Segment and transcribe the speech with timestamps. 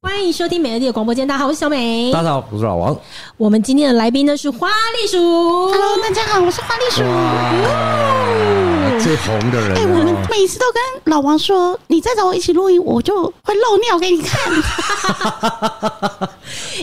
[0.00, 2.12] 欢迎收听美乐蒂的广播间，大家好，我是小美。
[2.12, 2.96] 大家好，我是老王。
[3.36, 5.18] 我们今天的来宾呢是花栗鼠。
[5.72, 7.02] Hello，大家好，我是花栗鼠。
[9.02, 14.52] 最红的人，哎、欸，我们每次都跟老王说，你再找我一起录音，我就会漏尿给你看。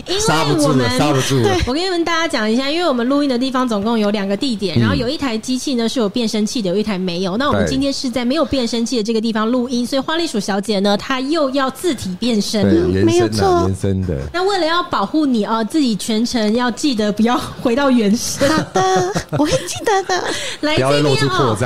[0.06, 7.36] 因为我 们刹不住， 对，我跟你们大家讲一下，因为我们录音的地方总共有两个地点，然后有一台机器呢是有变声器的，有一台没有。
[7.36, 14.16] 那我们今天是在没有变声器的这个地方录音，所以花栗鼠小姐呢，她又要自体变声了，没有错，原声的。
[14.32, 18.48] 那为了要保护你啊，自己全程要记得不要回到原声。
[18.48, 20.24] 好的， 我会记得的。
[20.60, 21.56] 来这边哦。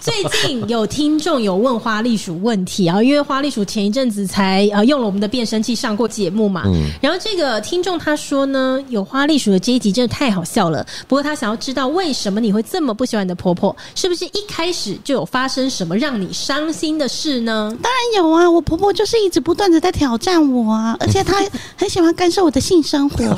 [0.00, 17.76] 最近有听众有问花栗鼠问题啊，因为花栗鼠前一阵子才呃用了我们的变声器上过节目嘛，嗯，然后这个听众他说呢，有花栗鼠的这一集真的太好笑了，不过他想要知道为什么你会这么不喜欢你的婆婆，是不是一开始就有发生什么让你伤心的事呢？
[17.82, 21.42] 当然有啊，我婆婆就是一直不断的在挑战我啊， 而且她
[21.76, 23.24] 很喜欢干涉我的性生活。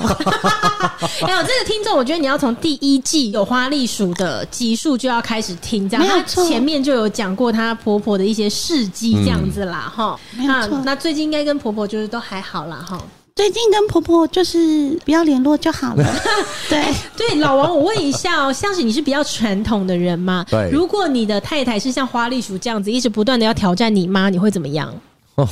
[1.27, 6.47] 还有这个听众，我觉得你要从第一季有花栗鼠的集数就要开始听，这样没有。
[6.47, 10.47] 前面就有讲过她婆婆的一些事迹，这样子啦，哈、嗯。
[10.47, 13.01] 那那最近应该跟婆婆就是都还好啦，哈。
[13.37, 16.05] 最近跟婆婆就是不要联络就好了。
[16.71, 16.83] 对
[17.15, 20.45] 对，老王，我问一下哦，像是你是比较传统的人吗？
[20.49, 20.71] 对。
[20.71, 24.91] 如果你的太太是像花栗鼠这样子，一直不断的要挑战你妈，你会怎么样？
[25.45, 25.47] 哦，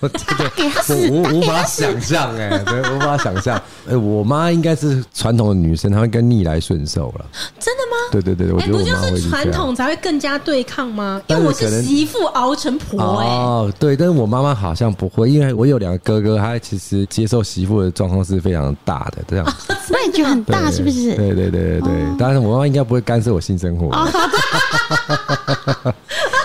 [0.00, 0.50] 我这个
[0.88, 3.60] 我我无法想象哎，对，无法想象。
[3.86, 7.26] 哎，我妈应该是传统的女生，她会更逆来顺受了。
[7.60, 7.96] 真的吗？
[8.10, 11.20] 对对对，我觉得就是传统才会更加对抗吗？
[11.26, 13.26] 因为我是媳妇熬成婆哎。
[13.26, 19.44] 哦，对，但是我妈妈好像不会，因为我有两个哥哥，他其实接受媳妇的状况是非常大的，这样。
[19.90, 21.14] 那你觉得很大是不是？
[21.16, 23.90] 对对对对对，当然我妈妈应该不会干涉我性生活。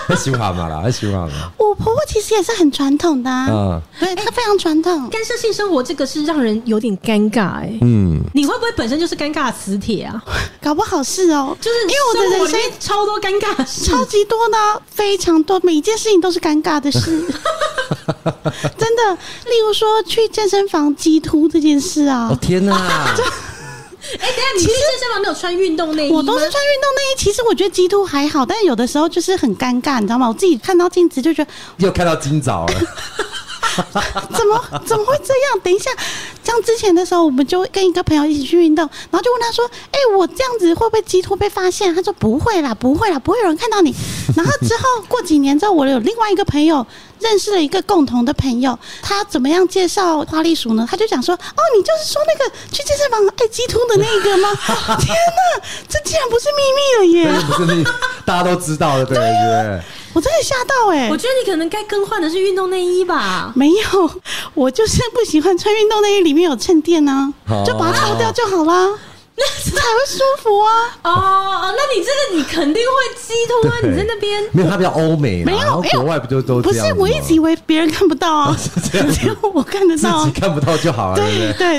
[0.06, 1.50] 很喜欢嘛啦，很喜欢嘛。
[1.56, 5.08] 我婆婆其实也是很传统的，啊，对，她非常传统。
[5.10, 7.78] 干涉性生活这个是让人有点尴尬哎。
[7.82, 10.22] 嗯，你会不会本身就是尴尬磁铁啊？
[10.62, 17.00] 搞不好是哦，就是因为我的人生超多尴尬事，超级多的，非常多，每一件事情都是尴尬的事。
[18.78, 19.14] 真的，
[19.46, 22.28] 例如说去健身房激凸这件事啊！
[22.30, 23.14] 哦天哪！
[24.12, 26.12] 哎，等下，你去健身房没有穿运动内衣？
[26.12, 27.16] 我都是穿运动内衣。
[27.16, 30.28] 其实我觉得激凸还好，但是有的时候就是很尴尬，你知道吗？
[30.28, 32.74] 我自己看到镜子就觉得又看到今早了。
[33.74, 35.60] 怎么怎么会这样？
[35.62, 35.90] 等一下，
[36.44, 43.92] 像之前的时候，我们就跟一个朋友一起去运动，然后就问他说：“哎，我这样子会不会激凸被发现？”他说：“不会啦，不会啦，不会有人看到你。”
[44.36, 46.86] 然后之后过几年之后，我有另外一个朋友。
[47.24, 50.86] 认识了一个共同的朋友，他怎么样介绍花栗鼠呢？
[50.88, 54.48] 他就讲说：“哦，你就是说那个去健身房爱激突的那个吗？”
[55.00, 57.42] 天哪，这竟然不是秘密了耶！
[57.48, 57.84] 不是秘密，
[58.26, 59.80] 大家都知道了，对不对？
[60.12, 61.08] 我真的吓到哎！
[61.10, 63.52] 我觉得你可能该更换的是运动内衣吧？
[63.56, 64.10] 没有，
[64.54, 67.32] 我就是不喜欢穿运动内衣，里面有衬垫呢，
[67.66, 68.96] 就把它抽掉就好了。
[69.36, 70.70] 那才会舒服啊！
[71.02, 73.78] 哦哦，那你这个你肯定会激动啊！
[73.82, 76.62] 你在那边没有，它比较欧美，没有，国外不就都？
[76.62, 78.56] 不是，我一直以为别人看不到啊，
[78.92, 81.78] 只有我看得到，自己看不到就好了，对对？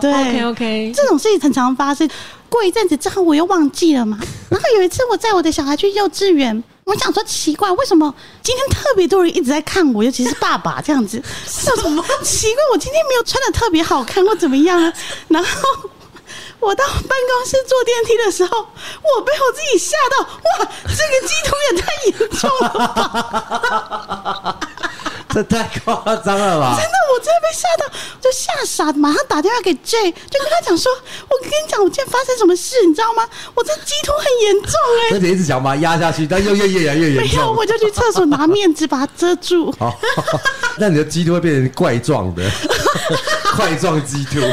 [0.00, 2.08] 对，OK OK，这种事情很常发生。
[2.50, 4.18] 过一阵子之后，我又忘记了嘛。
[4.50, 11.22] 然后有一次，我载我的小孩去幼稚园，我想说奇怪，为什么今天特别多人一直在看我，尤其是爸爸这样子？
[11.46, 12.62] 什么奇怪？
[12.72, 14.92] 我今天没有穿的特别好看或怎么样啊？
[15.28, 15.48] 然后。
[16.60, 24.58] 我到办公室坐电梯的时候，我被我自己吓到，哇，这个激凸也太严重了吧！
[25.32, 26.76] 这太夸张了吧！
[26.76, 27.86] 真的，我真的被吓到，
[28.20, 30.90] 就吓傻，马上打电话给 J，就跟他讲说
[31.30, 33.24] ：“我跟你讲，我今天发生什么事，你知道吗？
[33.54, 37.28] 我这鸡突很严重哎、欸！”而且一直想把它压下去，但又越越来越严重。
[37.28, 39.72] 没有，我就去厕所拿面纸把它遮住。
[39.78, 39.96] 好，
[40.78, 42.42] 那你的鸡突会变成怪状的，
[43.56, 44.40] 块状激凸。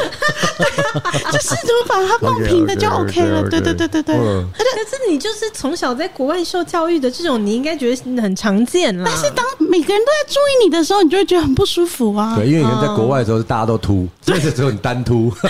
[1.32, 3.42] 就试图把它弄平的就 OK 了。
[3.48, 4.16] 对对对对对。
[4.16, 9.04] 而且，但是你就是从小在国外受教育的这种，你应该觉得很常见了。
[9.06, 12.34] 但是当每个人都在注意你的时候，你就会觉得很不舒服啊。
[12.36, 15.32] 对，因为你们在国外的时候，大家都秃，这次只有你单秃。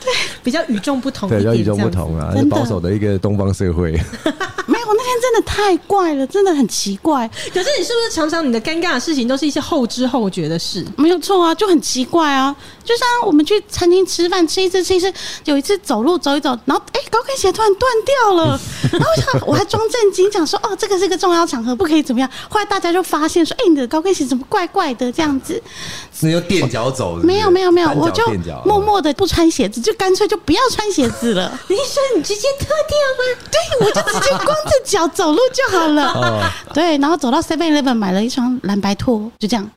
[0.00, 1.28] 对，比较与众不同。
[1.28, 3.92] 对，比较与众不同啊，保守的一个东方社会。
[3.92, 7.26] 没有，那天真真的太怪了，真的很奇怪。
[7.54, 10.84] 可是你是不是常常你的尴尬的事情都是一些后知后觉的事？
[10.98, 12.54] 没有错啊，就很奇怪啊。
[12.84, 15.10] 就像我们去餐厅吃饭，吃一次吃一次，
[15.44, 18.60] 有一次走路走一走，然后哎、欸，高跟鞋突然断掉了，
[18.92, 22.28] 然后我想我还装正经讲说哦，这个是个重要场合，不可以怎么样。
[22.50, 25.62] 后来大家就发现说，哎、欸，你的高跟鞋怎么怪怪的这样子？
[26.12, 27.26] 是用垫脚走是是？
[27.26, 28.24] 没有没有没有，我就
[28.64, 31.58] 默默的不穿鞋子，就干脆就不要穿鞋子了。
[31.68, 33.40] 你说你直接脱掉吗？
[33.50, 36.12] 对，我就直接光着脚走路就好了。
[36.12, 36.42] 哦、
[36.74, 39.68] 对，然后走到 Seven Eleven 买了一双蓝白拖，就这样。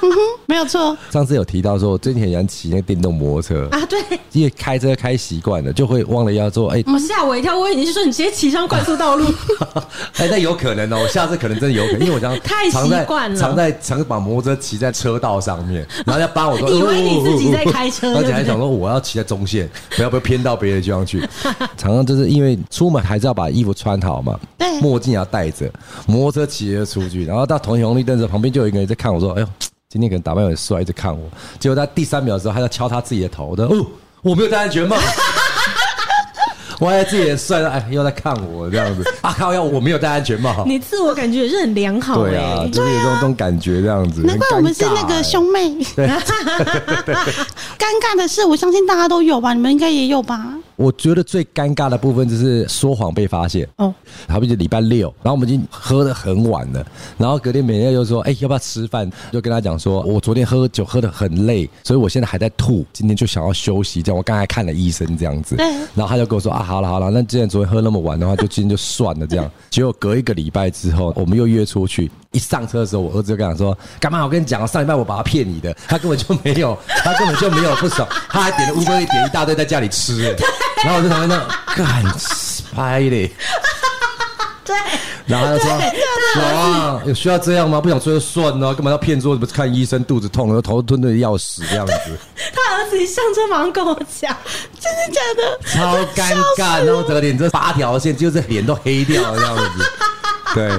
[0.00, 0.16] 嗯哼，
[0.46, 0.96] 没有错。
[1.10, 3.98] 上次有提到说，我最近很想骑那个电动摩托车啊，对，
[4.30, 6.70] 因为开车开习惯了，就会忘了要做。
[6.70, 9.24] 哎、欸，我吓我一跳，我以为你是说你直接骑上快速道路。
[10.18, 12.78] 哎、欸，那有可能哦，我下次可能真的有可能，因为我这样 太习
[13.08, 21.28] 惯了，常在常把摩托车骑在车道上面，然后要帮我说，以为你自己在开车，而且还想说我要骑在中线，不要不要偏到别的地方去。
[21.76, 25.70] 常常就是因为出门还是要把衣服穿好嘛，对，墨镜要戴着，
[26.06, 29.48] 摩托车骑着出去，然后到同红绿灯的时候，旁边就有一个人在看我说，哎呦。
[29.90, 31.26] 今天可能打扮很帅，一直看我。
[31.58, 33.64] 结果他第三秒的时候，他在敲他自己的头的。
[33.64, 33.86] 哦，
[34.20, 34.98] 我没有戴安全帽。
[36.78, 39.02] 我还自己也帅了，哎，又在看我这样子。
[39.22, 39.54] 啊靠！
[39.54, 40.62] 要我没有戴安全帽。
[40.66, 42.22] 你自我感觉也是很良好。
[42.22, 44.20] 对啊，就是有这种这种感觉这样子。
[44.24, 45.70] 难怪我们是那个兄妹。
[45.96, 49.54] 尴尬的是，我相信大家都有吧？
[49.54, 50.54] 你们应该也有吧？
[50.78, 53.92] 我觉得最尴尬的部分就是说谎被发现哦，
[54.28, 56.86] 好比就礼拜六，然后我们已经喝得很晚了，
[57.16, 59.10] 然后隔天每天就说，哎，要不要吃饭？
[59.32, 64.00] 就跟他讲说，我昨天喝酒喝得很累，所以我现在还在吐，今天就想要休息。
[64.00, 65.56] 这样，我刚才看了医生，这样子。
[65.96, 69.26] 然后他就跟我说啊，好了好了，那既然昨天喝那么晚的话，就今天就算了。
[69.26, 72.08] 这样，结果隔一个礼拜之后，我们又约出去。
[72.32, 74.22] 一上车的时候，我儿子就跟他说，干嘛？
[74.22, 80.36] 我跟你讲，上礼拜我把他骗你的，他根本就没有， 他根本就没有不爽，他还点了乌龟，点一大堆在家里吃。
[80.84, 82.04] 然后我就躺在那，干
[82.74, 83.30] 拍的，
[84.64, 84.76] 对。
[85.26, 85.78] 然后他就说
[86.40, 87.80] ：“老王，有需要这样吗？
[87.82, 89.36] 不想睡就算了，干嘛要骗说？
[89.36, 91.92] 不是看医生肚子痛，然后头吞的要死这样子。”
[92.54, 94.34] 他儿子一上车马上跟我讲
[94.80, 99.84] ：“真的假的？”超尴尬，然后整个脸这八条线，就是脸都黑掉了这样子。
[100.54, 100.70] 对，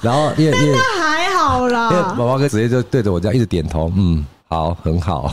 [0.00, 4.24] 然后因为因为还好啦，因为宝宝哥直接就对着我这样一直点头，嗯。
[4.50, 5.30] 好，很好，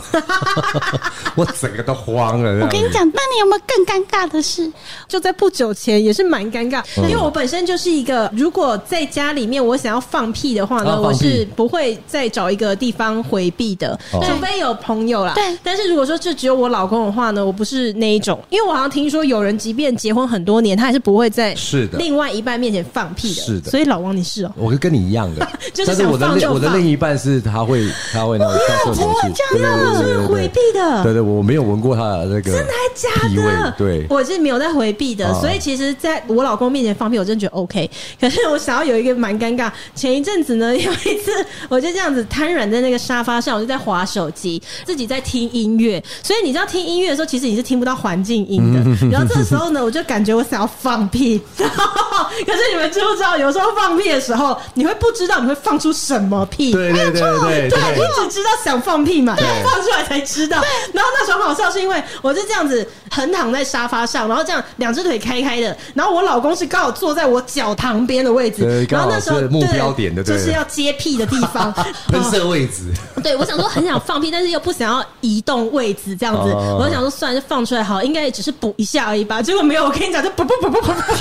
[1.36, 2.62] 我整个都慌了。
[2.62, 4.70] 我跟你讲，那你有没有更尴尬的事？
[5.08, 15.32] 就在不久前，也是蛮尴尬，因为我本身就是一个，如果在家里面我想要放屁的话呢，我是不会再找一个地方回避的，除非有朋友啦。
[15.34, 21.96] 对，但是如果说就只有我老公的话呢，我不是那一种，因为我好像听说有人即便结婚很多年，他还是不会在是的。
[21.96, 23.40] 另外一半面前放屁的。
[23.40, 28.46] 是的，所以老王你是哦，我是跟你一样的， 就是我的我的另一半是他会他会那
[29.12, 29.32] 种。
[29.34, 31.02] 这样的，是回避的。
[31.02, 32.42] 对对，我没有闻过他的那个。
[32.42, 33.74] 真的还假的？
[33.76, 35.32] 对，我是没有在回避的。
[35.40, 37.88] 所以其实在我老公面前放屁，我真的觉得 OK。
[38.20, 39.70] 可是我想要有一个蛮尴尬。
[39.94, 41.30] 前一阵子呢，有一次
[41.68, 46.02] 我就这样子瘫软在那个沙发上，我就在划手机，自己在听音乐。
[46.22, 48.80] 所以你知道听音乐的时候，其实你是听不到环境音的。
[49.10, 51.40] 然后这时候呢，我就感觉我想要放屁。
[51.56, 56.72] 可是你们知不知道，有时候放屁的时候，你会不知道你会放出什么屁？
[56.72, 58.95] 对对对对，对，你只知道想放。
[58.96, 60.56] 放屁嘛，对放出来才知道。
[60.94, 71.70] 然后那时候很好笑，是因为我是这样子横躺在沙发上，然后这样两只腿开开的，然后我老公是刚好坐在我脚旁边的位置，然后那时候目标点的就是要接屁的地方，
[72.08, 72.90] 喷射位置。
[73.22, 79.42] 对，我想说很想放屁，但是又不想要移动位置，这样子，我就想说算了，就放出来好，应该也只是补一下而已吧。
[79.42, 81.14] 结果没有，我跟你讲，就噗噗噗噗噗噗，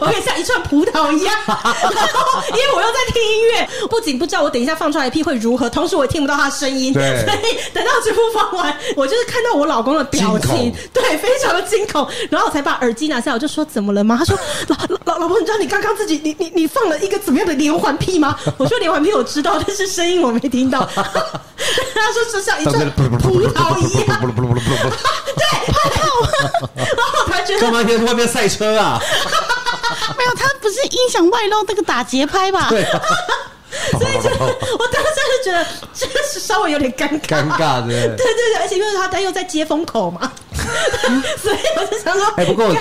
[0.00, 1.34] 我跟你像一串葡萄一样。
[1.46, 6.92] 然后因为我又在听音乐，不仅不知道我等一下放出来的屁会如何，同时我也听不到他的声音。
[6.98, 14.16] 对，所以等到全部放完，我就是看到我老公的表情，对，非常的惊恐，然后我才把耳机拿下，我就说怎么了吗？
[14.18, 14.38] 他说
[14.68, 18.38] 老老老婆，你知道你刚刚自己你你你放了一个怎么样的连环屁吗？
[18.56, 20.88] 我说连环屁我知道，但是声音我没听到。
[21.94, 22.74] 他说就像一串
[23.18, 24.20] 葡萄一样，
[25.36, 25.44] 对，
[26.74, 29.00] 然后我才觉得干嘛在外面赛车啊？
[30.16, 32.68] 没有，他不是音响外露那个打节拍吧？
[32.70, 32.86] 对。
[33.90, 37.88] 所以就我当时就觉得这是稍微有点尴尬，尴尬的。
[37.88, 40.32] 对 对对，而且因为他他又在接风口嘛，
[41.38, 42.74] 所以我就想说，哎，不过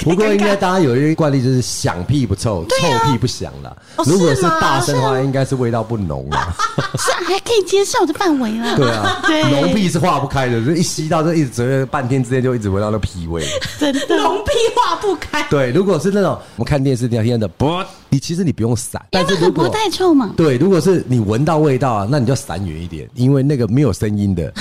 [0.00, 3.76] 不过应该大家有一个惯例，就是响屁不臭，臭屁不响了。
[4.04, 6.54] 如果是大声的话，应该是味道不浓了，
[6.98, 8.76] 是还可以接受的范围了。
[8.76, 13.44] 对啊，浓屁是化不开的，就一吸到就一直半天之间就一直闻到那屁味，
[13.78, 14.16] 真的。
[14.18, 15.46] 浓屁化不开。
[15.48, 20.32] 对，如果是那种我们看电视这样听的，不，你其实你不用散，但是如果不太臭嘛。
[20.36, 24.52] 对，如果是你闻到味道啊，那你就散远一点，因为那个没有声音的，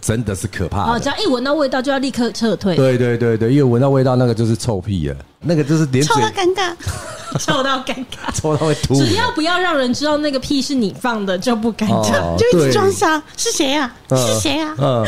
[0.00, 0.92] 真的是可怕。
[0.92, 2.74] 哦，只要一闻到味道就要立刻撤退。
[2.76, 6.74] 对对对对，因为闻到味道那个就是臭屁了，那个就是连嘴臭到尴尬。
[7.38, 8.94] 臭到尴尬， 臭到会吐。
[8.96, 13.92] 只要不要让人知道那个屁是你放的，就不尴尬，哦 就一直装傻，是谁呀？
[14.10, 14.74] 是谁呀？
[14.80, 15.04] 嗯，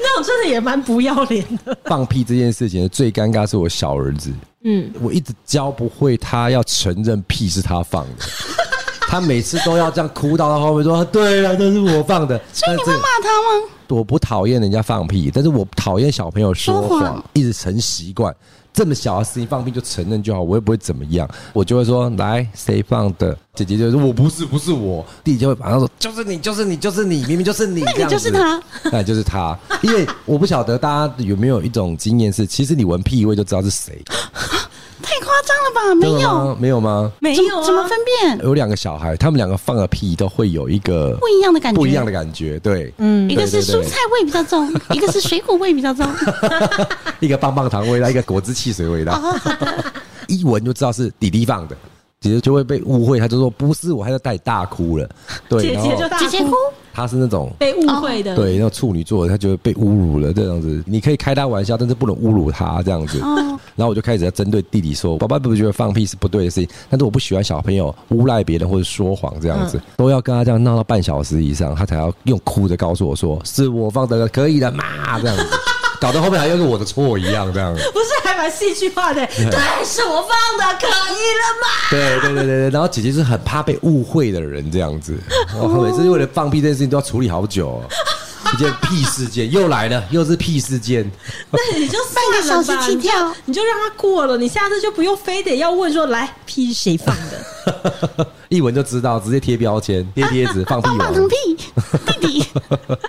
[0.00, 1.76] 那种真的也蛮不要脸的。
[1.84, 4.32] 放屁这件事情最尴尬是我小儿子，
[4.64, 8.24] 嗯，我一直教不会他要承认屁是他放的。
[9.08, 13.68] 他每次都要这样哭到他后面说：“对了，都是我放的。”所以你会骂他吗？
[13.88, 18.34] 我不讨厌人家放屁，但是我讨厌小朋友说谎，一直成习惯。
[18.72, 21.26] 这么小的事情放屁就承认就好，我也不会怎么样。
[21.54, 28.62] 我就会说：“来，谁放的？”姐姐就说：“我不是，不是我。”弟弟就会马上说：“就是你，就是你，就是你，明明就是你。”那你就是他，
[28.92, 29.58] 那就是他。
[29.80, 33.98] 因为我不晓得大家有没有一种经验是，其实你闻屁味就知道是谁。
[35.36, 35.94] 太夸张了吧？
[35.94, 37.12] 没有，没有吗？
[37.20, 38.38] 没有，怎么分辨？
[38.42, 42.58] 有两个小孩，他们两个放个屁都会有一个不一样的感觉，不一样的感觉。
[42.60, 46.06] 对，嗯，一个是蔬菜味比较重， 一个是水果味比较重，
[47.20, 49.20] 一个棒棒糖味道，一个果汁汽水味道。
[50.28, 51.76] 一闻就知道是弟弟放的，
[52.26, 55.08] 姐姐就会被误会，他就说不是我，还在带大哭了。
[55.48, 56.54] 对，姐姐就大哭。
[56.92, 60.82] 他是那种被误会的，对，那种处女座，他就会被侮辱了这样子。
[60.86, 63.20] 你可以开他玩笑，但是不能侮辱他这样子。
[63.74, 75.44] 然后我就开始在针对弟弟说：“爸爸不觉得放屁是不对的事情，但是我不喜欢小朋友诬赖别人或者说谎这样子，都要跟他这样闹到半小时以上，他才要用哭着告诉我说是我放的，可以的嘛这样子。”
[76.00, 79.26] 搞得后面还又是我的错一样，这样 不是还蛮戏剧化的？
[79.26, 81.66] 对，是我放的，可以了吗？
[81.90, 85.16] 对对对对对，然后姐姐是很怕被误会的人，这样子，
[85.60, 87.82] 我每次为了放屁这件事情都要处理好久哦。
[88.56, 91.08] 一件屁事件又来了，又是屁事件。
[91.50, 98.26] 那你就半个小时起跳，你就让他过了，你下次就不用非得要问说，来屁是谁放的？
[98.48, 100.98] 一闻就知道，直接贴标签、贴贴纸，放屁王。
[100.98, 101.56] 棒棒糖屁，
[102.06, 102.46] 弟弟。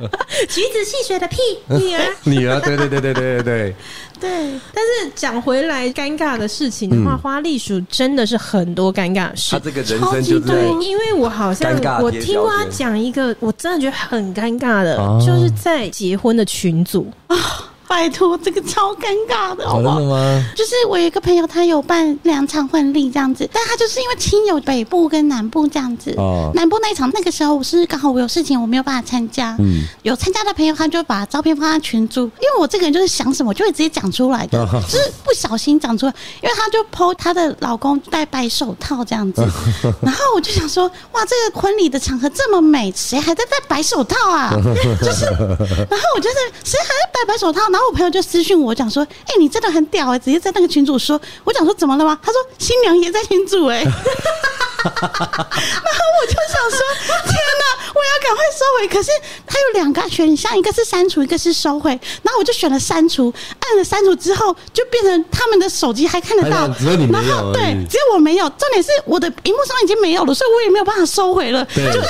[0.49, 1.37] 橘子汽水的屁，
[1.67, 2.15] 女儿。
[2.23, 3.75] 女儿，对对对对对对对。
[4.19, 9.51] 对，但是讲回来，尴尬的事情的话，花栗鼠真的是很多尴尬的事。
[9.51, 11.71] 他这个人生就是对，因为我好像
[12.01, 17.35] 我听他讲一个，我真的觉得很尴尬的，就是在结婚的群组啊。
[17.87, 19.97] 拜托，这个超尴尬的，好不好？
[19.99, 20.45] 真的吗？
[20.55, 26.13] 就是我有一个朋友，他有办两场婚礼这样子，但他就是因为亲友北部跟南部这样子。
[26.17, 26.51] 哦。
[26.53, 29.55] 南部那一场，那个时候我是刚好我有事情，我没有办法参加。
[29.59, 29.83] 嗯。
[30.03, 36.13] 有参加的朋友，他就把照片放在群组，因为我这个人就是想什么就会直接讲出来的， 就是不小心讲出来。
[36.41, 39.41] 因为他就 po 他的老公戴白手套这样子，
[40.01, 44.51] 然后我就想说，哇，这个婚礼的场合这么美，谁还在戴白手套啊？
[45.01, 47.61] 就是，然后我就是谁还在戴白手套？
[47.77, 53.85] 然后我朋友就私讯我讲说：“哎、你真的很屌哎、直接在那个群主说。”我讲说：“怎么了吗？”他说：“新娘也在群主哎、欸。
[54.87, 56.79] ”然 后我就想说
[57.25, 57.63] ：“天哪，
[57.93, 59.11] 我要赶快收回。”可是
[59.45, 61.91] 它有两个选项，一个是删除，一个是收回。
[62.23, 67.23] 然后我就选了删除，按了删除之后，就变成他们的手机还看得到，只有你没有。
[67.23, 68.49] 然后对，只有我没有。
[68.51, 71.65] 重点是我的荧幕上已经没有了，所以我也没有办法收回了。
[71.75, 72.07] 对，就就就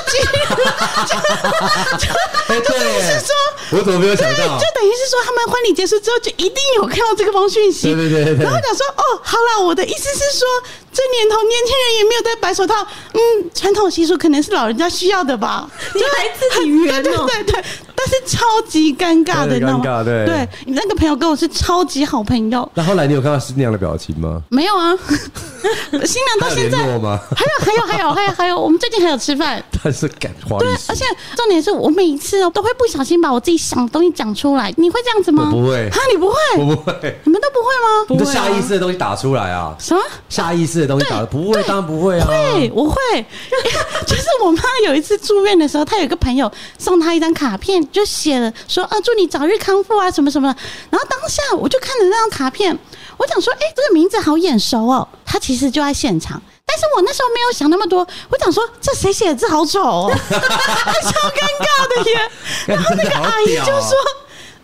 [2.47, 3.35] 就等于是说，
[3.71, 4.37] 我怎么没有想到？
[4.37, 7.93] 就等于是说，他们婚礼结束之后，就一定有看到这个封讯息。
[7.93, 8.35] 对对对。
[8.43, 10.47] 然后讲说：“哦，好了，我的意思是说，
[10.93, 12.85] 这年头年轻人也没有在白手套。
[13.13, 13.19] 嗯，
[13.55, 15.67] 传统习俗可能是老人家需要的吧？
[15.95, 17.63] 你还自己圆对对对。”
[17.97, 20.03] 但是超级尴尬的，你知道吗？
[20.03, 22.69] 对，对你那个朋友跟我是超级好朋友。
[22.75, 24.41] 那后来你有看到新娘的表情吗？
[24.49, 24.95] 没有啊，
[26.05, 29.63] 新娘到现在还有还有还有还有还有，我们最近还有吃饭。
[29.83, 34.71] 但是感花对，而且重点是我每一次哦都会不小心把我自己想的东西讲出来。
[34.77, 35.49] 你会这样子吗？
[35.51, 38.05] 我不会，哈，你不会，我不会，你们都不会吗？
[38.09, 39.75] 你的下意识的东西打出来啊？
[39.79, 40.01] 什么？
[40.29, 41.25] 下意识的东西打？
[41.25, 42.27] 不会，当然不会啊。
[42.27, 42.95] 会，我会。
[44.05, 48.51] 就是我妈有一次住院的时候，她有一个朋友送她一张卡片，就写了。
[48.67, 50.59] 说啊，祝你早日康复啊，什么什么的。
[50.89, 52.77] 然后当下我就看着那张卡片，
[53.17, 55.07] 我想说，哎，这个名字好眼熟哦。
[55.25, 58.07] 他其实就在现场，但是我那时候没有想那么多。
[58.29, 62.31] 我想说，这谁写的字好丑哦，还 超尴尬的耶。
[62.67, 63.91] 然后那个阿姨就说。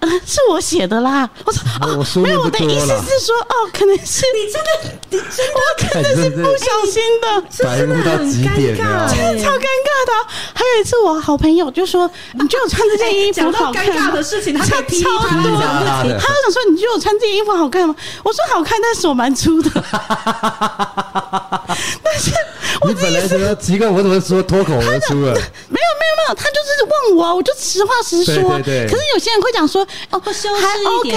[0.25, 4.69] 是我写的啦，我说哦，没有，我的意思是说哦，可能是你真的，
[5.09, 10.13] 你真的，我可能是不小心的，是真的很尴尬，真的超尴尬的。
[10.53, 13.93] 还有一次，我好朋友就说，你觉得我穿这件衣服好看吗？
[13.93, 15.81] 尴尬的事情，他超多，他就想
[16.51, 17.95] 说，你觉得我穿这件衣服好看吗？
[18.23, 19.69] 我说好看，但手蛮粗的。
[22.03, 22.31] 但是，
[22.87, 25.33] 你本来什么奇怪，我怎么说脱口而出了？
[25.33, 28.35] 没有，没有，没有，他就是问我，我就实话实说。
[28.35, 28.89] 对对对。
[28.89, 29.87] 可是有些人会讲说。
[30.11, 30.27] 哦，还
[30.99, 31.11] OK，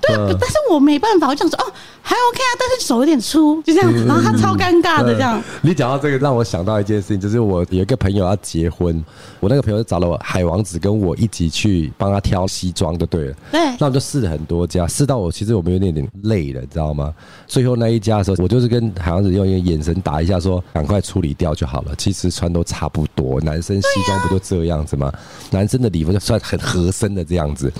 [0.00, 1.72] 对，但是我没办法，我就想说，哦，
[2.08, 3.92] 还 OK 啊，但是手有点粗，就这样。
[4.06, 5.42] 然后他超尴尬的这样。
[5.60, 9.04] 你讲到这个，让我想到一件事情，就是我有一个朋友要结婚，
[9.40, 13.34] 我那个朋友找了我海王子跟我一起去帮他挑西装，就对了。
[13.50, 13.60] 对。
[13.80, 17.12] 那我们就试了很多家，试到我其实我们有点点累了，你知道吗？
[17.48, 21.94] 最后那一家的时候，我就是跟海王子用一个眼神打一下，说赶快处理掉就好了。
[21.98, 25.12] 其实穿都差不多，男生西装不就这样子吗？
[25.50, 27.72] 男生的礼服就算很合身的这样子。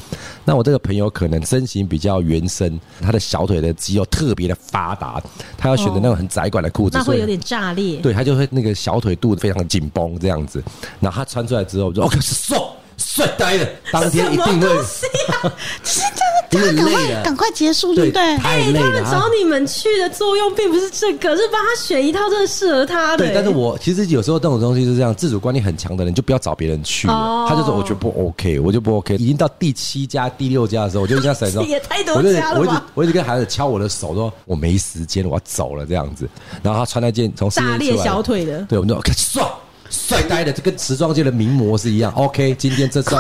[0.45, 4.04] 那我这个朋友可能身形比较圆身，他的小腿的肌肉。
[4.16, 5.23] 特别的发达，
[5.58, 8.00] 他要选择那种很窄管的裤子，那会有点炸裂。
[8.00, 10.62] 对，他就会那个小腿肚子非常的紧绷这样子，
[11.00, 12.70] 然后他穿出来之后，我就 OK 是瘦。
[13.16, 14.68] 帅呆了，当天一定会。
[14.85, 15.06] 是
[16.50, 18.37] 这样， 赶快赶快结束，对不对？
[18.37, 18.80] 太累了。
[18.80, 23.25] 他们找你们去的作用并不是这个，是帮他选一套真的适合他的。
[23.25, 27.46] 对，但是我其实有时候这种东西是这样，自主观念很强的人就不要找别人去了。
[27.49, 29.14] 他就说我觉得不 OK，我就不 OK。
[29.14, 32.61] 已经到第七家、第六家的时候，我就这样想说， 也太多家了吧。
[32.61, 36.28] 我一直我一直跟孩子敲我的手，说我没时间，我要走了这样子。
[36.62, 39.42] 然后他穿那件从大裂小腿的，对，我们就帅。
[39.90, 42.12] 帅呆的，就跟时装界的名模是一样。
[42.14, 43.19] OK，今天这套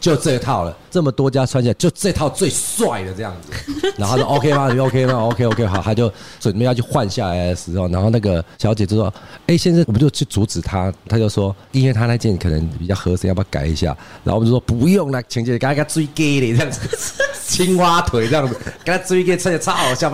[0.00, 3.92] 就这套了，这么多家穿起来就这套最帅的这样子。
[3.96, 4.72] 然后他说 OK 吗？
[4.72, 9.12] 你 OK 吗？OK OK 好，他就准备要去换下来的时候，然后那个小姐就说
[9.46, 13.88] ：“哎，先生，我们就去阻止他。”他就说：“因为他那件可能比较合身，要不要改一下？”
[14.24, 16.80] 然后我们就说：“不用了，请姐给他给他追 gay 的这样子，
[17.46, 20.10] 青蛙腿这样子，给他追 gay 穿起来超好笑。”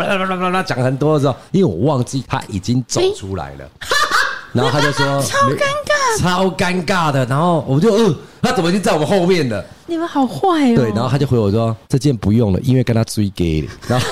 [0.64, 3.70] 讲很多的时候，因为我忘记他已经走出来了。
[4.52, 9.64] 然后他就说：“超尴尬，超尴尬的。”然后我就嗯、呃，他怎么已经在我们后面了？
[9.86, 10.76] 你们好坏哦！
[10.76, 14.06] 对，然后他就回我说：“这件不用了，因为跟他追 gay 然后，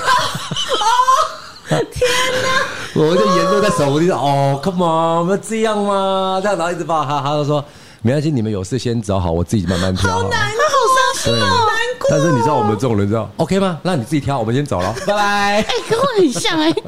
[1.69, 2.09] 哦，天
[2.43, 3.01] 哪！
[3.01, 7.63] 我就沿路在手，我就说：“哦，come on，我们这样吗？”这样，然后一直抱他，他就说
[8.01, 12.07] ：“没关系，你们有事先找好，我自己慢慢挑。”好难，他好伤心，好难过。
[12.09, 13.77] 但是你知道我们这种人知道，OK 吗？
[13.83, 15.21] 那你自己挑，我们先走了，拜拜。
[15.61, 16.73] 哎，跟我很像哎。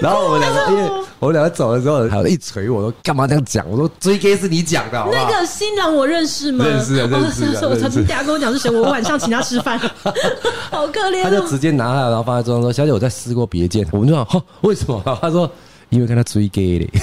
[0.00, 0.82] 然后我们两个，因为
[1.18, 3.68] 我们两个走了之后，他一锤，我说干嘛这样讲？
[3.68, 6.64] 我说追 gay 是你讲的好好，那个新郎我认识吗？
[6.64, 7.60] 认识啊，认识啊。
[7.68, 9.78] 我曾经大家跟我讲是谁，我晚上请他吃饭，
[10.70, 11.22] 好可怜。
[11.22, 15.50] 他就直接拿下来，然后放在桌上说：“小姐，我在试过别件。”我们就想：“哈，为什么？”他说
[15.90, 16.90] ：“因为跟他追 gay 嘞。”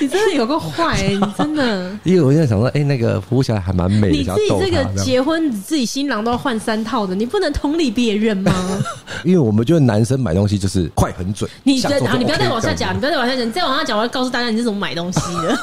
[0.02, 1.90] 你真的有个坏、欸， 你真的。
[2.04, 4.16] 因为我现在想说，哎、欸，那个服务起来还蛮美的。
[4.16, 8.52] 你自己这个结婚，自己新郎都要换三套的，你不能同理别人吗？
[9.24, 11.48] 因为我们觉得男生买东西就是快很准。
[11.62, 15.56] 你觉得好，你不要再往下讲，你不要再往下讲，你再往下讲，我要告诉大家你是怎么买东西的。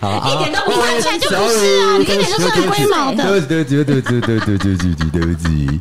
[0.00, 3.40] 好，一点都不看起来就不是啊，你看起来就是很龟毛的。
[3.46, 5.80] 对对对对对对对对对对不起。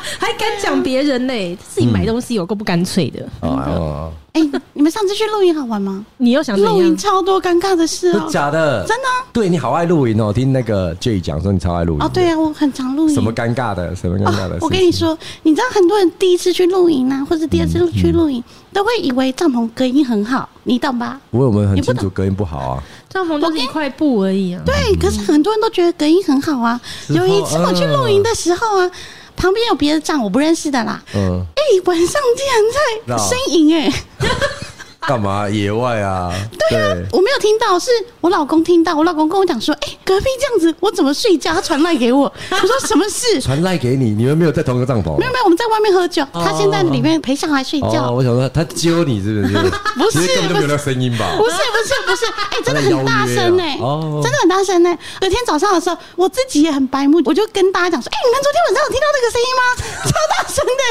[0.18, 1.58] 还敢讲别人呢？
[1.68, 3.26] 自己买东西有够不干脆的。
[3.40, 4.12] 哦。
[4.32, 4.42] 哎，
[4.74, 6.04] 你们上次去露营好玩吗？
[6.18, 8.28] 你又想露营超多尴尬的事哦。
[8.30, 8.84] 假的？
[8.86, 9.08] 真的？
[9.32, 12.02] 对，你好爱露营哦，听那个 J 讲说你超爱露营。
[12.02, 13.14] 哦，对啊，我很常露营。
[13.14, 13.96] 什么尴尬的？
[13.96, 14.58] 什么尴尬的？
[14.60, 21.18] 我跟你说，你知道很多人第一次去露营啊，或者第二次去露营，都会以为帐篷隔音很好，你懂吧？
[21.30, 22.82] 不会，我们很清楚隔音不好啊。
[23.08, 24.62] 帐篷就是一块布而已啊。
[24.64, 26.80] 对，可是很多人都觉得隔音很好啊。
[27.08, 28.90] 有一次我去露营的时候啊。
[29.38, 31.02] 旁边有别的站，我不认识的啦。
[31.14, 33.90] 嗯，哎、欸，晚上竟然在呻吟，哎。
[35.08, 36.30] 干嘛野外啊？
[36.68, 37.90] 对啊，我没有听到，是
[38.20, 38.94] 我老公听到。
[38.94, 44.10] 我老公跟我讲说：“哎，隔壁这样子，我怎么睡觉？”他传赖给我， 我说：“什么事？”传赖给你？
[44.10, 45.16] 你们没有在同一个帐篷？
[45.16, 46.22] 没有没有，我们在外面喝酒。
[46.34, 48.10] 他现在里面陪小孩睡觉。
[48.10, 49.54] 我想说，他揪你是不是？
[49.96, 51.24] 不是，根本就没有那声音吧？
[51.38, 53.78] 不是不是不是，哎，真的很大声哎，
[54.22, 54.98] 真的很大声哎。
[55.20, 59.62] 隔天早上的时候，我自己也很白目，我就跟大家讲说：“哎，你们昨天晚上有听到那个声音吗？
[60.04, 60.82] 超大声的！”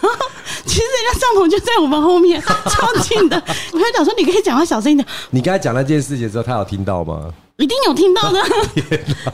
[0.00, 0.30] 然后
[0.64, 3.42] 其实人家帐篷就在我们后面，超近的。
[3.72, 5.06] 我就讲说：“你可以。”讲话小声一点。
[5.30, 7.30] 你刚才讲那件事情的时候，他有听到吗？
[7.56, 8.40] 一定有听到的。
[8.72, 9.32] 天哪！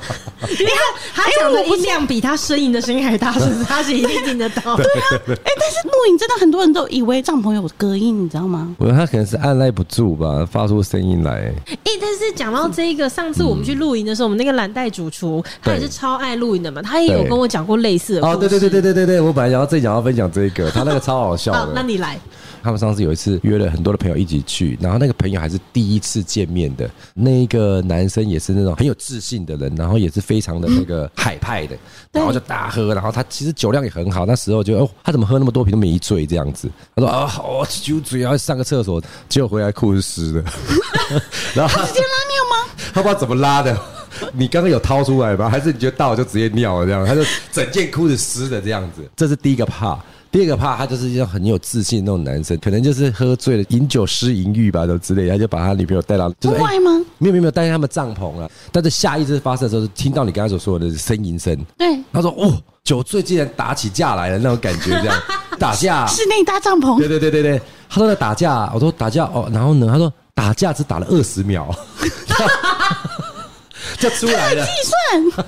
[0.49, 0.77] 你看
[1.15, 3.65] 他讲的音量比他呻吟的声音还大，是不是？
[3.65, 4.77] 他是一定听得到。
[4.77, 5.07] 对啊。
[5.13, 8.75] 哎，但是露营真的很多人都以为帐篷有隔音，你知道吗？
[8.79, 11.53] 我觉得他可能是按耐不住吧，发出声音来。
[11.67, 18.27] 哎，但是讲到这个，上次我们去露营的时候，我们那个蓝带主厨他也是超爱露营的嘛，他也有跟我讲过类似的。
[18.27, 21.73] 哦，对对对对对对对，我本来想要再讲要分享这个，他那个超好笑的。
[21.77, 22.19] 那你来。
[22.65, 31.77] 他们上次有一次约了很多的朋友一起去，然后那个朋友还是第一次见面的，那一个男生也是那种很有自信的人，然后也是非常的那个海派的，
[32.11, 36.71] 然后就大喝，然后他其实酒量也很好，那时候就哦，他怎么喝那么多瓶都没醉这样子？
[36.97, 40.43] 他说啊，好酒醉，然后上个厕所，结果回来裤子湿的，
[41.55, 42.73] 然后他直接拉尿吗？
[42.95, 43.79] 他不知道怎么拉的，
[44.33, 45.51] 你刚刚有掏出来吗？
[45.51, 47.05] 还是你觉得倒就直接尿了这样？
[47.05, 47.23] 他就
[47.53, 49.99] 整件裤子湿的这样子，这是第一个怕。
[50.35, 56.91] 第二个怕他就是一种很有自信的那种男生，可能就是喝醉了，饮酒失淫欲吧，都之类，他就把他女朋友带到，就是外吗？
[57.19, 58.51] 没有没有没有带他们帐篷了。
[58.73, 61.57] 但是下一次发生的时候，是听到你刚才所说的呻吟声。
[61.79, 65.23] 对，他说：“哦，酒醉竟然打起架来了那种感觉，这样
[65.57, 71.73] 打架，室内搭帐篷，对对对对对，他说在打架，我说打架哦，然后呢，他说打架只打了二十秒。
[74.05, 74.65] 就出来了。
[74.65, 75.47] 计算，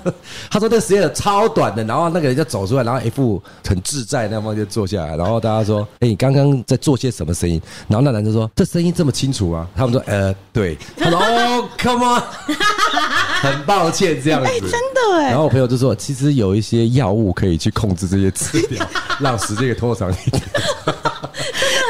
[0.51, 12.23] 他说这个实验超短的，然后那个人就走出来，然后一副很自在那方就坐下来，然后大家说：“哎，你刚刚在做些什么声音？”然后那男生说：“这声音这么清楚啊？”他们说：“呃，对。”他说：“哦，come on，
[13.43, 15.29] 很抱歉这样子。”真的哎。
[15.29, 18.87] 然后我朋友就说：“其实有一些药物可以去控制这些治疗，
[19.21, 20.43] 让时间给拖长一点。”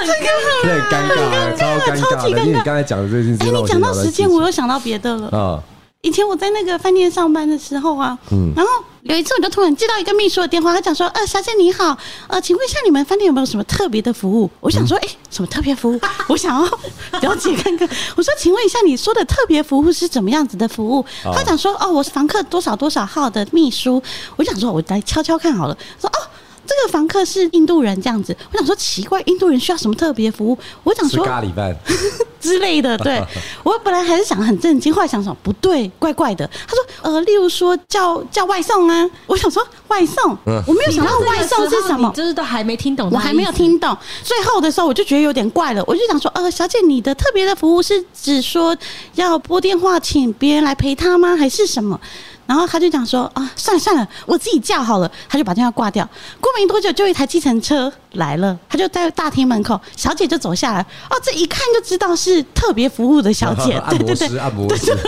[0.07, 0.29] 真的
[0.63, 2.31] 很尴尬，超尴尬的。
[2.31, 5.63] 因为你刚才讲的这件事，哎，你讲到时间，我又想到别的了啊。
[6.03, 8.71] 以前我在那个饭店上班的时候啊，嗯，然后
[9.03, 11.97] 有一次我就突然接到一个秘书的电话，他讲说：“呃，小姐你好，
[12.29, 16.01] 呃，请问一下你们饭店有没有什么特别的服务？”我想说：“哎，什么特别服务？
[16.29, 17.89] 我想要了解看看。
[18.15, 21.05] ”我说：“请问一下，你说的特别服务是怎么样子的服务？”
[21.35, 24.01] 他讲说：“哦，我是房客多少多少号的秘书。”
[24.37, 26.19] 我想说：“我来敲敲看好了。”说：“哦。”
[26.67, 30.59] 这个房客是印度人，这样子，我想说奇怪，印度人需要什么特别服务？
[30.83, 31.75] 我想说咖喱饭
[32.41, 32.97] 之类的。
[32.99, 33.23] 对，
[33.63, 36.49] 我本来还是想很震惊，后来想想不对，怪怪的。
[36.67, 43.97] 他说呃，例如说叫叫外送啊，我想说外送，我没有想到外送是什么，就是都还没听懂，我还没有听懂。
[44.23, 48.77] 最后的时候我就觉得有点怪了，我就想说呃，小姐，你的特别的服务是指说
[49.15, 51.37] 要拨电话请别人来陪他吗？
[51.37, 52.01] 还是什么？
[52.47, 55.11] 然后他就讲说啊，算了算了，我自己叫好了。
[55.29, 56.09] 他就把电话挂掉。
[56.41, 60.81] 过没多久，就一台计程车来了，他就在大厅门口，小姐就走下来。
[61.09, 64.93] 哦，这一看就知道是特别服务的小姐， 对对对，按摩师，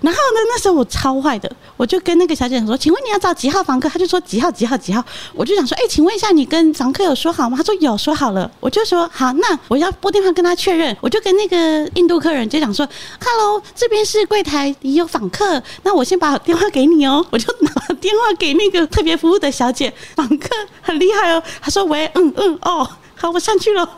[0.00, 12.86] 然后呢，那时候我超坏的，我就跟那个小姐说：“请问你要找几号房客？”她就说：“几号几号几号。”我就想说：“哎，请问一下，你跟房客有说好吗？”她说：“有说好了。”我就说：“好，那我要拨电话跟他确认。”我就跟那个印度客人就讲说
[13.18, 20.50] ：“Hello，这边是柜台，你有访客，那我先把电话给你哦。”我就拿电话给那个特别服务的小姐，访客
[20.82, 21.42] 很厉害哦。
[21.62, 23.88] 他说：“喂，嗯嗯，哦。”好，我上去了。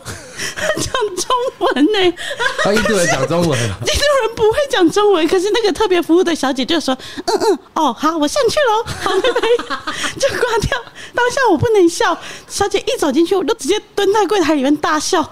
[0.54, 1.26] 他 讲中
[1.58, 2.14] 文呢？
[2.62, 3.58] 他印度人讲中文。
[3.58, 10.78] 印度人不会讲中文，可是那个特别服务的小姐就说：“嗯嗯，哦，好，我上去了。”好，拜拜， 就挂掉。
[11.14, 15.22] 当下我不能笑，小姐一走进去，我就直接蹲在柜台里面大笑，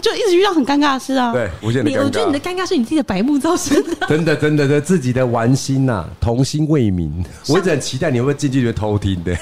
[0.00, 1.32] 就一直遇到很尴尬的事啊。
[1.32, 2.04] 对，无限的尴尬。
[2.04, 4.06] 我觉得你的尴尬是你自己的白目造成的。
[4.06, 7.10] 真的，真的，的自己的玩心呐，童心未泯。
[7.48, 9.36] 我一直很期待你会不会进去里面偷听的。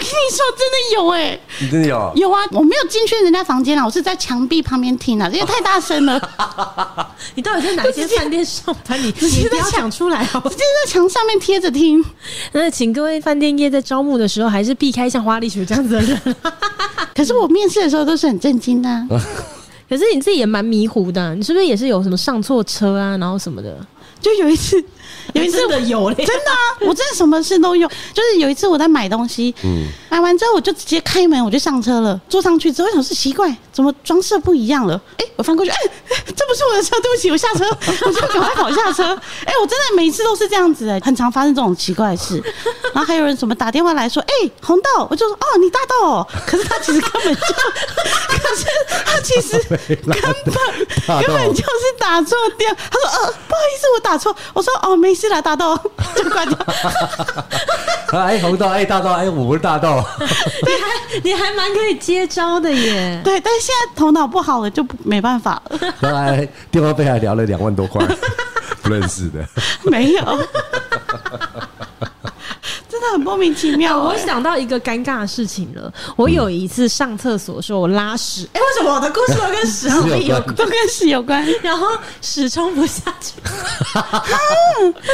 [0.00, 2.12] 跟你说，真的有哎，你真的有？
[2.16, 2.88] 有啊，我没有。
[2.88, 6.20] 进去人家房间啊，我是在墙壁旁边听啊，因为太大声了。
[7.36, 9.00] 你到底在哪间饭店上班？
[9.00, 10.52] 你 你不要讲出来好不好？
[10.52, 12.04] 直接在墙上面贴着听。
[12.52, 16.36] 那请各位饭店业在招募的时候，还是避开像花栗鼠这样子的人。
[17.14, 19.06] 可是我面试的时候都是很震惊的啊。
[19.88, 23.76] 可是你自己也蛮迷糊的，你是不是也是有什么上错车啊，然后什么的？
[24.20, 24.82] 就有一次。
[25.34, 27.88] 有一次的有， 真的啊，我真的什么事都有。
[28.12, 32.20] 就是有一次我在买东西，嗯，买完之后我就直接开门，我就上车了。
[32.28, 35.00] 坐上去之后，我想是奇怪，怎么装饰不一样了？
[35.18, 35.76] 哎，我翻过去，哎，
[36.26, 37.64] 这不是我的车，对不起，我下车，
[38.06, 39.04] 我就赶快跑下车。
[39.44, 42.42] 哎，我真的每一次都是这样子，哎，很常发生这种奇怪的事。
[42.92, 46.26] 然后还有人什么打电话来说，哎，红豆，我就说，哦，你大豆哦。
[46.46, 48.66] 可是他其实根本就，可是
[49.04, 52.74] 他其实根本根本就是打错电。
[52.90, 54.34] 他说，呃，不好意思，我打错。
[54.52, 55.19] 我说，哦，没事。
[55.20, 55.76] 是啦，大 豆
[56.16, 56.58] 就关掉。
[58.12, 60.02] 哎，红豆，哎，大道，哎，我不是大道。
[60.18, 63.20] 你还你还蛮可以接招的耶。
[63.22, 65.78] 对，但是现在头脑不好了，就没办法了。
[66.00, 68.02] 后来电话费还聊了两万多块，
[68.82, 69.46] 不认识的。
[69.84, 70.38] 没有。
[73.00, 73.96] 真的很莫名其妙。
[74.04, 75.90] 我想到一个尴尬的事情了。
[76.16, 78.46] 我有一次上厕所的时候，我拉屎。
[78.52, 79.88] 哎，为什么我的故事都跟屎
[80.28, 81.42] 有都跟屎有关？
[81.62, 81.86] 然后
[82.20, 83.32] 屎冲不下去，
[83.94, 84.02] 那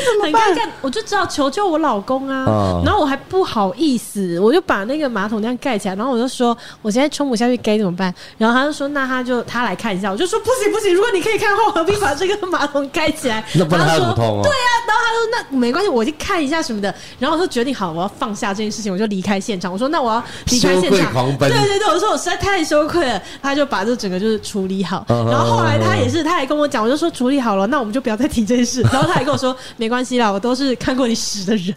[0.05, 0.43] 怎么办？
[0.83, 2.83] 我就只好求救我老公啊。
[2.85, 5.95] 然后我还不好意思，我就把那个马桶这样盖起来。
[5.95, 8.13] 然后我就说，我现在冲不下去，该怎么办？
[8.37, 10.11] 然后他就说，那他就他来看一下。
[10.11, 13.45] 我就说，不行不行，如果你可以看的话，何必把这个马桶盖起来？
[13.55, 14.41] 那不能通哦。
[14.43, 15.19] 对啊，然后他说，
[15.53, 16.93] 那没关系，我去看一下什么的。
[17.21, 17.76] 然后我就决定。
[17.77, 19.71] 好，我要放下这件事情，我就离开现场。
[19.71, 23.21] 我说：“那我要离开现场。”对对对，我说我实在太羞愧了。
[23.43, 25.05] 他就把这整个就是处理好。
[25.09, 28.81] 然后后来他也是，他还跟我讲，我就说处理好了，那我们就不要再提这件事。
[28.81, 31.75] 然后他还跟我说：“没关系啦，我都是看过你屎的人。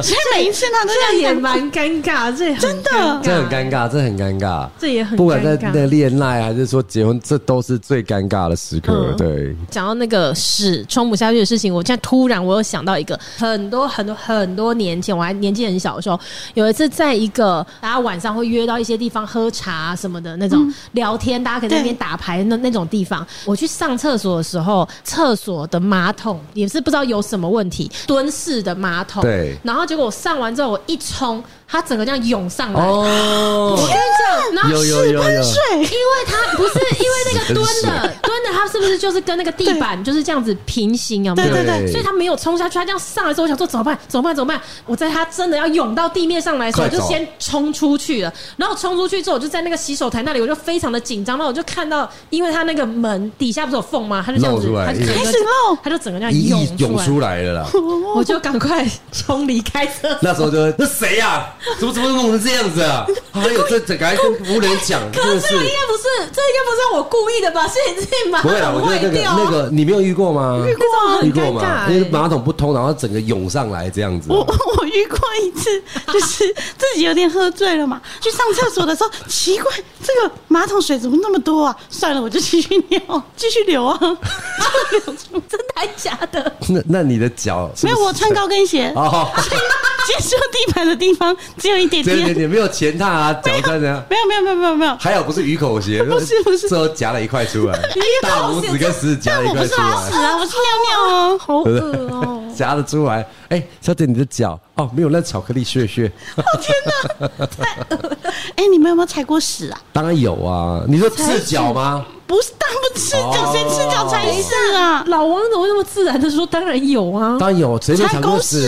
[0.00, 9.12] 所以每一次他都这样，也蛮尴尬，这真的，这很尴尬，这很尴尬，这也很不管在那恋爱还是说结婚，这都是最尴尬的时刻。
[9.18, 14.91] 对，讲到那个屎冲不下去的事情，我现在突然我又想到一个很多很多很多年。
[14.92, 16.20] 年前，我还年纪很小的时候，
[16.54, 23.26] 有一次在一个大家晚上会约到一些地方喝茶什么的那种聊天，大家可以在那边打牌那那种地方。
[23.46, 29.22] 我去上厕所的时候，厕所的马桶也是不知道有什么问题，蹲式的马桶。
[29.22, 29.56] 对。
[29.62, 31.42] 然后结果我上完之后，我一冲。
[31.72, 41.24] 它整个这样涌上来，哦、我跟你讲，然后有有有有，因为它不是因为那个蹲的 蹲的，它是不是就是跟那个地板就是这样子平行？
[41.24, 41.48] 有没有？
[41.48, 43.98] 对对对，所以它没有冲下去，它这样上来之后，我想说怎么办？
[44.06, 44.36] 怎么办？
[44.36, 44.60] 怎么办？
[44.84, 48.30] 我在它真的要涌到地面上来的时候，我就先冲出去了。
[48.58, 51.38] 然后冲出去之后，我就在那个洗手台那里，我就非常的紧张。
[51.38, 54.22] 然后我就看到，因为它那个门底下不是有缝吗？
[54.24, 57.66] 它就这样子，它就开始漏，它就整个这样涌涌出来了啦。
[58.14, 60.14] 我就赶快冲离开车。
[60.20, 61.46] 那时候就那谁呀？
[61.78, 63.06] 怎么怎么弄成这样子啊？
[63.32, 67.66] 还有这这个还跟服务人讲，可是这个应该不是，这应该不是我故意的吧？
[67.68, 68.72] 是你自己马桶坏掉。
[68.72, 70.62] 不会啊，我觉得那个那个你没有遇过吗？
[70.66, 71.86] 遇过，遇过吗？
[71.88, 74.30] 那个马桶不通，然后整个涌上来这样子。
[74.30, 79.72] 我我遇过一次，就是自己有点喝醉了嘛，去上厕所的时候，奇怪，
[80.04, 81.76] 这个马桶水怎么那么多啊？
[81.88, 83.00] 算了，我就继续尿，
[83.36, 86.52] 继续流啊，流出，真的还假的？
[86.68, 87.98] 那那你的脚没有？
[88.02, 89.30] 我穿高跟鞋哦，
[90.06, 92.02] 接触地板的地方只有一点。
[92.04, 94.04] 点对对，没有前踏啊，脚这样。
[94.10, 97.78] 没有没有没有没有没有，还有不是鱼口鞋，不是不是，最后夹了一块出来，
[98.22, 99.88] 大拇指跟食指夹了一块出来。
[99.88, 101.70] 我不是拉屎啊，我是尿尿啊，好恶
[102.10, 103.26] 哦， 夹得出来。
[103.48, 106.10] 哎，小姐，你的脚哦，没有那巧克力屑屑。
[106.36, 106.74] 哦天
[107.18, 108.16] 哪，太恶了。
[108.56, 109.80] 哎，你们有没有踩过屎啊？
[109.92, 112.04] 当然有啊，你说赤脚吗？
[112.26, 115.04] 不是，当不赤脚，谁赤脚踩屎啊？
[115.08, 116.46] 老王怎么那么自然的说？
[116.46, 118.66] 当然有啊，当然有，谁没踩过屎？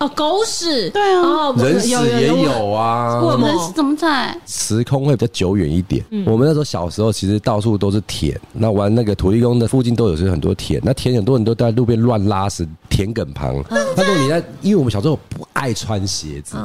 [0.00, 3.20] 哦，狗屎，对啊，人屎也有啊。
[3.38, 4.36] 人屎怎么踩？
[4.46, 6.04] 时空会比较久远一点。
[6.26, 13.62] 我们那时候小时候，其实到处都是田，那玩那个土地公的附近都有是很多田，那田很多人都在路边乱拉屎，田埂旁。
[13.70, 16.56] 那时候你在，因为我们小时候不爱穿鞋子。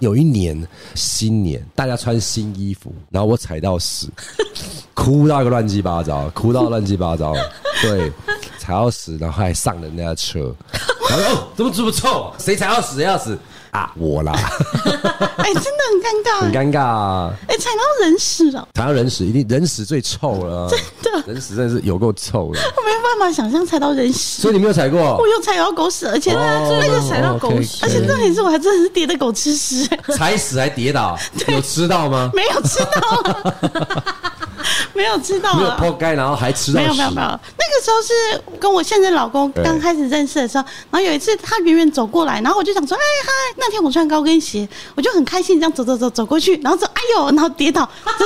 [0.00, 4.08] 有一年新年，大家穿新衣服，然后我踩到屎，
[4.94, 7.32] 哭到一个乱七八糟，哭到乱七八糟。
[7.82, 8.12] 对，
[8.58, 10.54] 踩到屎，然后还上了人家车，
[11.08, 12.32] 然后哦，怎么这么臭？
[12.38, 12.96] 谁踩到屎？
[12.96, 13.38] 谁要死？
[13.78, 14.32] 啊，我啦！
[15.38, 16.80] 哎，真的很尴尬，很尴尬。
[16.80, 17.32] 啊！
[17.46, 25.16] 哎，踩到人屎了，踩到人屎，一定人屎最臭了，真的，人屎真的是有够臭了，我没有办法想象踩到人屎，所以你没有踩过？
[25.16, 32.30] 我有踩到狗屎，而且那个踩到狗屎，而且重点是我还真的是跌的狗吃屎，踩屎还跌倒， 有吃到吗？
[32.34, 33.52] 没有吃到，
[34.94, 43.32] 没有吃到，没有破盖，然后还吃到，没有没有没有，那个时候是跟我现任老公刚开始认识的时候，然后有一次他远远走过来，然后我就想说，哎嗨。
[43.60, 48.24] 那天我穿高跟鞋，我就很开心，这样走走走走过去，然后说：“哎呦！”然后跌倒，这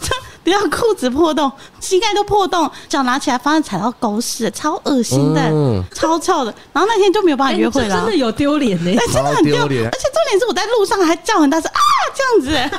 [0.00, 6.54] 这跌到裤子破洞，膝盖都破洞，脚拿起来发现踩到狗屎，超恶心的，嗯、超臭的。
[6.72, 9.86] 然后那天就没有办法约会了，真的有丢脸呢，真的很丢脸。
[9.86, 11.80] 而且重点是我在路上还叫很大声啊，
[12.14, 12.76] 这样子，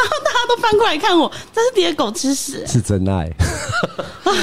[0.00, 3.30] 然后大家都翻过来看我，这是跌狗吃屎，是真爱，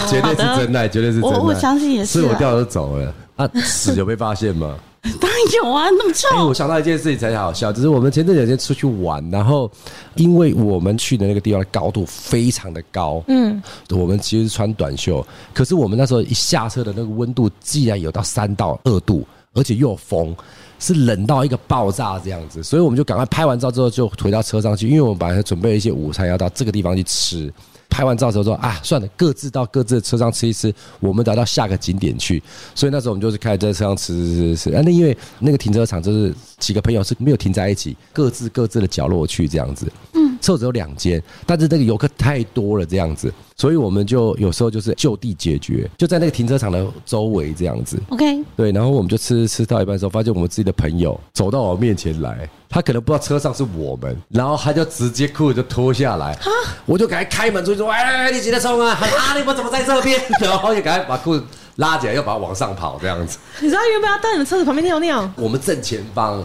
[0.09, 1.37] 绝对是真爱，绝对是真爱。
[1.37, 4.75] 我我相信也是，是我掉就走了啊，屎有被发现吗？
[5.21, 6.27] 当然有啊，那么臭！
[6.35, 9.71] 哎，我想到一件事情才好笑，就是我们前阵两天出去玩，然后
[10.15, 20.35] 因为我们去的那个地方的高度非常的高，嗯，我们其实是穿短袖，可是我们那时候一下车的那个温度竟然有到三到二度，而且又有风，
[20.79, 27.51] 是冷到一个爆炸这样子，所以我们就赶快拍完照之后就回到车上去，因为我们本来准备了一些午餐要到这个地方去吃。
[27.89, 32.43] 拍完照之后说啊，算了，各自到各自的车上吃一吃，我们等到下个景点去。
[32.75, 34.75] 所以那时候我们就是开始在车上吃吃吃吃。
[34.75, 39.89] 啊，那因为那个停车场就是几个朋友是没有停在一起，各自各自的角落去这样子。
[40.13, 43.33] 嗯，车子有两间，但是这个游客太多了这样子。
[43.55, 47.99] 所以我们就有时候就是就地解决，就在那个停车场的周围这样子。
[48.09, 52.47] OK，对，然后我们就吃吃到一半的时候，发现我们自己的朋友走到我面前来，
[52.77, 56.37] 他可能不知道车上是我们，然后他就直接裤子就脱下来，
[56.85, 58.91] 我就赶快开门出去说：“哎，你几点冲啊？
[58.91, 61.43] 啊，你们怎么在这边？” 然后就赶快把裤子
[61.77, 63.39] 拉起来，又把它往上跑这样子。
[63.61, 65.27] 你知道原本要到你们车子旁边尿尿？
[65.37, 66.43] 我们 正前方。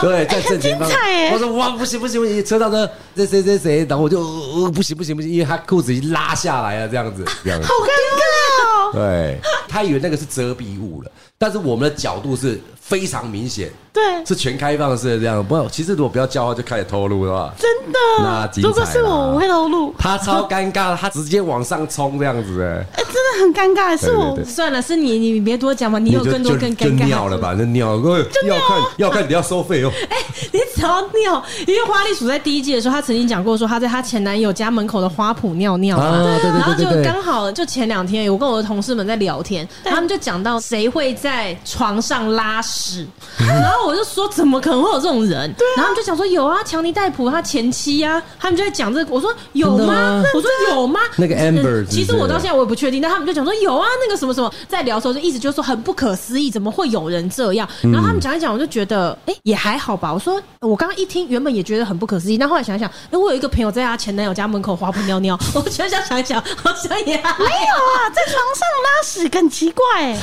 [0.00, 0.88] 对，在正前方。
[1.32, 7.66] 我说哇，不行不行不行，车上的这谁谁谁，然后我就呃不行不行不行，因为他裤子已经拉下来了，这样子，这样子。
[7.66, 8.92] 好尴尬哦。
[8.92, 13.70] 对，他以为那个是遮蔽物了，但是我们的角度是非常明显。
[13.92, 15.42] 对，是全开放式的这样。
[15.42, 17.98] 不，其实如果不要叫的话，就开始透露的话，真的。
[18.18, 19.94] 那如果是我，我会透露。
[19.98, 23.98] 他超尴尬，他直接往上冲这样子，哎，哎，真的很尴尬。
[23.98, 27.06] 是我算了，是你，你别多讲嘛，你有更多更尴尬。
[27.06, 27.54] 尿了吧？
[27.56, 27.96] 那尿，
[28.44, 29.90] 要看要看，你要收费哦。
[30.10, 30.16] 哎，
[30.52, 30.60] 你。
[30.76, 43.04] 只要尿，因为花栗鼠在第一季的时候，她曾经讲过说她在她前男友家门口的花圃尿尿嘛，然后就刚好就前两天，我跟我的同事们在聊天，他们就讲到谁会在床上拉屎，
[43.36, 45.52] 然后我就说怎么可能会有这种人？
[45.76, 50.22] 然后他们就讲说有啊，强尼戴普他前妻呀，他们就在讲这个，我说有吗？
[50.32, 51.00] 我说有吗？
[51.16, 57.68] 那个 Amber，其实我到现在我也不确定，但他们就讲说有啊，那个什么什么，在聊的时候就一直就说很不可思议，怎么会有人这样？
[57.82, 60.14] 然后他们讲一讲，我就觉得哎也还好吧。
[60.14, 70.16] 我说我刚刚一听，原本也觉得很不可思议，但后来想一想，哎，我有一个朋友在他前男友家门口花圃尿尿， 我想想想一想，好像也 没有啊，在床上拉屎更奇怪哎。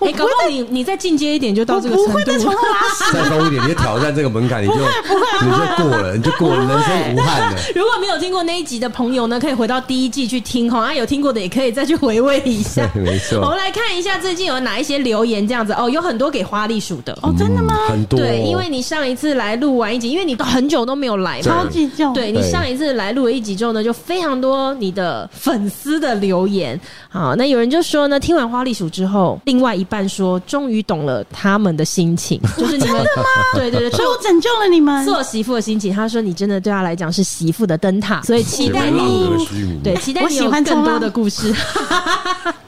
[0.00, 7.58] 哎，搞不好你你再进阶一点就到这个程度，不会再床上拉屎，再高一点，你就挑战这个门槛，你就你就过了，你就过了，人生无憾了。
[7.74, 12.88] 如果没有听过那一集的朋友呢，可以回到第一季去听哈，啊，有听过的也可以再去回味一下。
[12.94, 17.74] 没错，我们来看一下最近有哪一些留言，这样子哦，有很多给花栗鼠的哦，真的吗？
[17.88, 22.12] 很多，对，因为你上一次来录完一集，因为你都很久都没有来嘛，超级久。
[22.12, 26.78] 对，你上一次来录了一集之后呢，就非常多你的粉丝的留言。
[27.08, 30.64] 好，那有人就说呢，听完花栗鼠之后，另外一半说终。
[30.64, 33.24] 于懂了他们的心情， 就是你们真的吗？
[33.54, 35.94] 对对对，所以我拯救了你们做媳妇的心情。
[35.94, 41.54] 他说你真的对他来讲是媳妇的灯塔，所以期待你对期待你有更多的故事。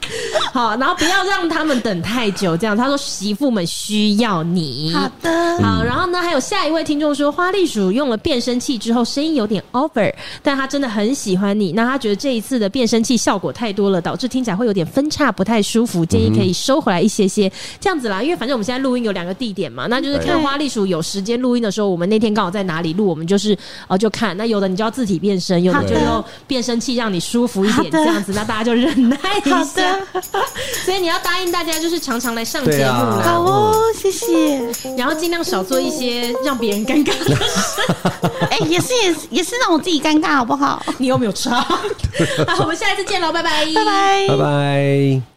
[0.57, 4.91] 好，然后不要让他们等太久，这样他说媳妇们需要你。
[4.91, 5.29] 好的，
[5.61, 11.71] 好，然后呢，还有下一位听众说，花栗鼠用了变声器之后声音有点 over，但他真的很喜欢你。
[11.73, 17.51] 那他觉得这一次的变声器效果太多了，导致听起来会有点分叉，不太舒服，建议可以收回来一些些。
[17.79, 23.55] 这样子啦，因为反正我们现在录音有两个地点嘛，那就是看花栗鼠有时间录音的时候，我们那天刚好在哪里录，我们就是
[23.87, 24.35] 呃就看。
[24.35, 29.99] 那有的你就要自体变声，有的就用变声器让你舒服一点，这样子，那大家就忍耐一下。
[30.85, 33.21] 所以你要答应大家，就是常常来上节目啦。
[33.23, 34.59] 好哦，谢谢。
[34.97, 37.81] 然后尽量少做一些让别人尴尬的事。
[38.49, 40.83] 哎，也是也是也是让我自己尴尬，好不好？
[40.97, 41.61] 你有没有差？
[41.61, 41.77] 好，
[42.61, 45.36] 我们下一次见喽，拜拜，拜拜，拜拜。